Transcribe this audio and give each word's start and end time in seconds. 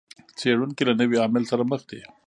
څېړونکي 0.37 0.83
له 0.85 0.93
نوي 1.01 1.17
عامل 1.23 1.43
سره 1.51 1.63
مخ 1.71 1.81
دي. 1.89 1.99